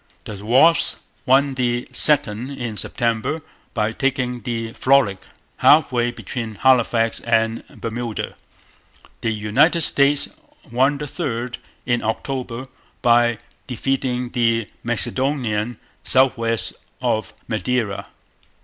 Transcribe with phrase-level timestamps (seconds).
[0.25, 3.37] The Wasp won the second in September,
[3.75, 5.19] by taking the Frolic
[5.57, 8.35] half way between Halifax and Bermuda.
[9.21, 10.35] The United States
[10.71, 12.65] won the third in October,
[13.03, 13.37] by
[13.67, 18.07] defeating the Macedonian south west of Madeira.